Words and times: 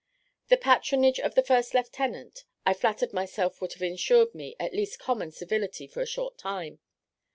The 0.47 0.57
patronage 0.57 1.19
of 1.19 1.35
the 1.35 1.43
first 1.43 1.75
lieutenant, 1.75 2.43
I 2.65 2.73
flattered 2.73 3.13
myself 3.13 3.61
would 3.61 3.73
have 3.73 3.83
ensured 3.83 4.33
me 4.33 4.55
at 4.59 4.73
least 4.73 4.97
common 4.97 5.29
civility 5.31 5.85
for 5.85 6.01
a 6.01 6.07
short 6.07 6.39
time. 6.39 6.79